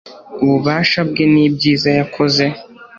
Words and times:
ububasha 0.41 0.99
bwe 1.09 1.23
n’ibyiza 1.33 1.89
yakoze 1.99 2.45